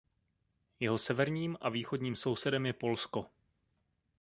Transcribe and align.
Jeho 0.79 0.97
severním 0.97 1.57
a 1.61 1.69
východním 1.69 2.15
sousedem 2.15 2.65
je 2.65 2.73
Polsko. 2.73 3.25